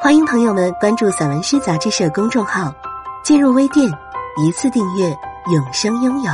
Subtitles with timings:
[0.00, 2.72] 欢迎朋友们关注散文诗杂志社公众号，
[3.24, 3.90] 进入微店
[4.40, 5.08] 一次订阅，
[5.52, 6.32] 永生拥有。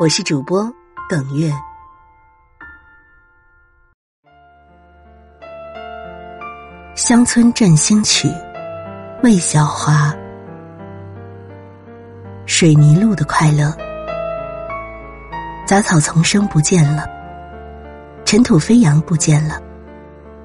[0.00, 0.64] 我是主播
[1.06, 1.52] 耿月。
[6.94, 8.26] 乡村振兴曲，
[9.22, 10.14] 魏小华。
[12.46, 13.70] 水泥路的快乐，
[15.66, 17.04] 杂草丛生不见了，
[18.24, 19.60] 尘土飞扬不见了，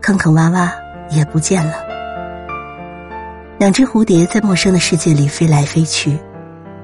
[0.00, 0.68] 坑坑洼洼
[1.08, 1.91] 也不见了。
[3.62, 6.18] 两只蝴蝶在陌生的世界里飞来飞去，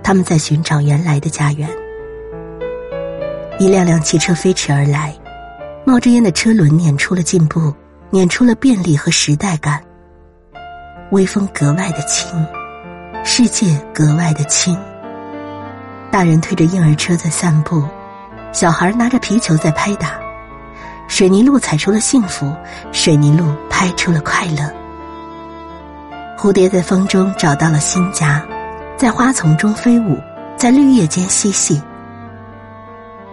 [0.00, 1.68] 他们在寻找原来的家园。
[3.58, 5.12] 一辆辆汽车飞驰而来，
[5.84, 7.74] 冒着烟的车轮碾出了进步，
[8.10, 9.82] 碾出了便利和时代感。
[11.10, 12.46] 微风格外的轻，
[13.24, 14.78] 世界格外的轻。
[16.12, 17.82] 大人推着婴儿车在散步，
[18.52, 20.12] 小孩拿着皮球在拍打。
[21.08, 22.54] 水泥路踩出了幸福，
[22.92, 24.72] 水泥路拍出了快乐。
[26.38, 28.40] 蝴蝶在风中找到了新家，
[28.96, 30.16] 在花丛中飞舞，
[30.56, 31.82] 在绿叶间嬉戏。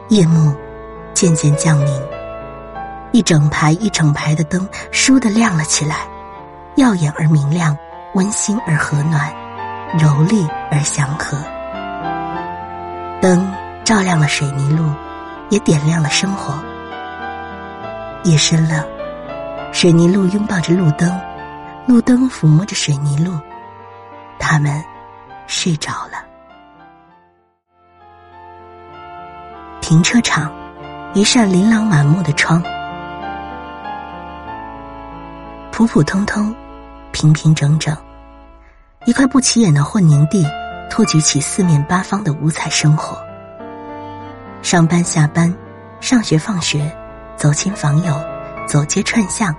[0.10, 0.52] 夜幕
[1.14, 2.02] 渐渐降临，
[3.12, 5.98] 一整排一整排的灯倏地亮了起来，
[6.78, 7.78] 耀眼而明亮，
[8.16, 9.32] 温馨而和暖，
[10.00, 11.38] 柔丽而祥和。
[13.22, 13.48] 灯
[13.84, 14.84] 照亮了水泥路，
[15.52, 16.56] 也点亮了生活。
[18.24, 18.84] 夜深了，
[19.72, 21.16] 水泥路拥抱着路灯。
[21.88, 23.32] 路灯抚摸着水泥路，
[24.40, 24.84] 他们
[25.46, 26.26] 睡着了。
[29.82, 30.52] 停车场，
[31.14, 32.60] 一扇琳琅满目的窗，
[35.72, 36.54] 普普通通，
[37.12, 37.96] 平平整整，
[39.06, 40.44] 一块不起眼的混凝地，
[40.90, 43.16] 托举起四面八方的五彩生活。
[44.64, 45.54] 上班下班，
[46.02, 46.92] 上学放学，
[47.36, 48.20] 走亲访友，
[48.66, 49.56] 走街串巷，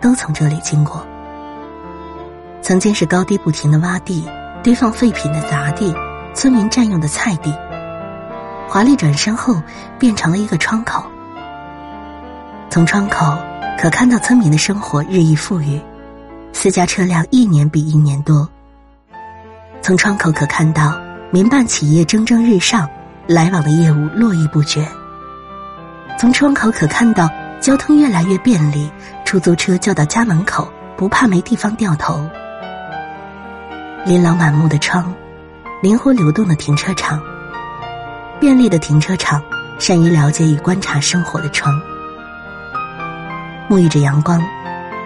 [0.00, 1.04] 都从这里经过。
[2.64, 4.26] 曾经是高低不停的洼地，
[4.62, 5.94] 堆放废品的杂地，
[6.32, 7.54] 村民占用的菜地。
[8.66, 9.60] 华丽转身后，
[9.98, 11.04] 变成了一个窗口。
[12.70, 13.36] 从窗口
[13.78, 15.78] 可看到村民的生活日益富裕，
[16.54, 18.48] 私家车辆一年比一年多。
[19.82, 20.98] 从窗口可看到
[21.30, 22.88] 民办企业蒸蒸日上，
[23.26, 24.88] 来往的业务络绎不绝。
[26.18, 27.28] 从窗口可看到
[27.60, 28.90] 交通越来越便利，
[29.26, 30.66] 出租车叫到家门口，
[30.96, 32.26] 不怕没地方掉头。
[34.06, 35.10] 琳琅满目的窗，
[35.80, 37.18] 灵活流动的停车场，
[38.38, 39.42] 便利的停车场，
[39.78, 41.80] 善于了解与观察生活的窗，
[43.66, 44.38] 沐浴着阳光，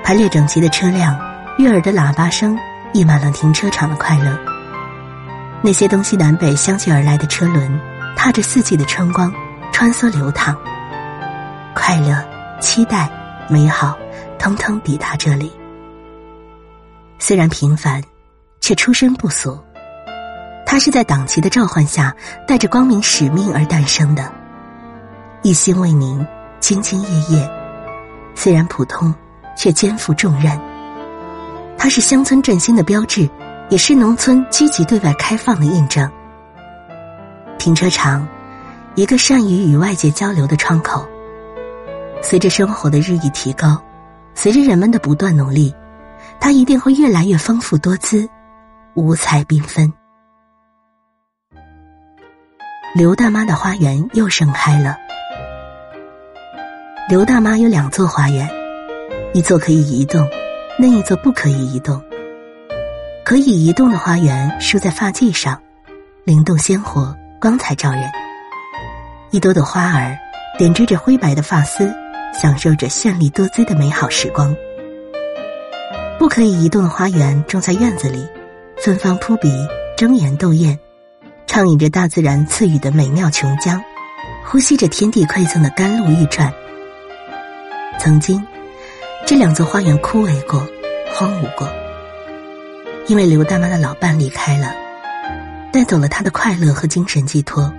[0.02, 1.16] 排列整齐的车辆，
[1.58, 2.58] 悦耳的喇叭声，
[2.92, 4.36] 溢满了停车场的快乐。
[5.62, 7.80] 那些东西南北相继而来的车轮，
[8.16, 9.32] 踏着四季的春光，
[9.70, 10.56] 穿梭流淌，
[11.72, 12.20] 快乐、
[12.60, 13.08] 期待、
[13.48, 13.96] 美好，
[14.40, 15.52] 通通抵达这里。
[17.20, 18.02] 虽然平凡。
[18.68, 19.58] 却出身不俗，
[20.66, 22.14] 他是在党旗的召唤下，
[22.46, 24.30] 带着光明使命而诞生的，
[25.40, 26.18] 一心为民，
[26.60, 27.50] 兢兢业业。
[28.34, 29.14] 虽然普通，
[29.56, 30.52] 却肩负重任。
[31.78, 33.26] 他是乡村振兴的标志，
[33.70, 36.06] 也是农村积极对外开放的印证。
[37.58, 38.28] 停车场，
[38.96, 41.08] 一个善于与外界交流的窗口。
[42.20, 43.82] 随着生活的日益提高，
[44.34, 45.74] 随着人们的不断努力，
[46.38, 48.28] 它一定会越来越丰富多姿。
[48.98, 49.92] 五彩缤纷，
[52.96, 54.96] 刘大妈的花园又盛开了。
[57.08, 58.50] 刘大妈有两座花园，
[59.32, 60.28] 一座可以移动，
[60.80, 62.02] 另一座不可以移动。
[63.24, 65.62] 可以移动的花园竖在发髻上，
[66.24, 68.02] 灵动鲜活，光彩照人。
[69.30, 70.18] 一朵朵花儿
[70.58, 71.88] 点缀着灰白的发丝，
[72.34, 74.52] 享受着绚丽多姿的美好时光。
[76.18, 78.26] 不可以移动的花园种在院子里。
[78.80, 79.50] 芬芳扑鼻，
[79.96, 80.78] 争妍斗艳，
[81.48, 83.82] 畅饮着大自然赐予的美妙琼浆，
[84.46, 86.52] 呼吸着天地馈赠的甘露玉串。
[87.98, 88.40] 曾经，
[89.26, 90.64] 这两座花园枯萎过，
[91.12, 91.68] 荒芜过，
[93.08, 94.72] 因为刘大妈的老伴离开了，
[95.72, 97.70] 带走了她的快乐和精神寄托。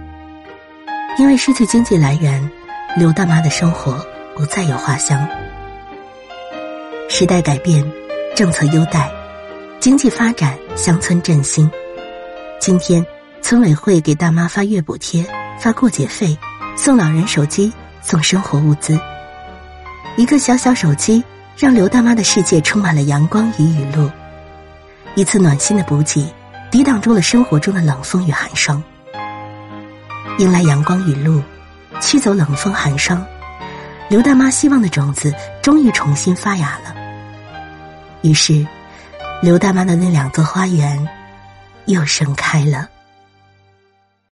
[1.18, 2.52] 因为失去经济来源，
[2.98, 4.06] 刘大妈的生活
[4.36, 5.26] 不再有花香。
[7.08, 7.90] 时代改变，
[8.36, 9.10] 政策优待。
[9.80, 11.70] 经济发展，乡村振兴。
[12.60, 13.06] 今天，
[13.42, 15.26] 村委会给大妈发月补贴、
[15.58, 16.38] 发过节费、
[16.76, 17.72] 送老人手机、
[18.02, 19.00] 送生活物资。
[20.18, 21.24] 一个小小手机，
[21.58, 24.12] 让刘大妈的世界充满了阳光与雨露。
[25.16, 26.28] 一次暖心的补给，
[26.70, 28.84] 抵挡住了生活中的冷风与寒霜。
[30.40, 31.42] 迎来阳光雨露，
[32.02, 33.26] 驱走冷风寒霜。
[34.10, 36.94] 刘大妈希望的种子终于重新发芽了。
[38.24, 38.68] 于是，
[39.42, 41.08] 刘大妈的那两座花园
[41.86, 42.90] 又盛开了。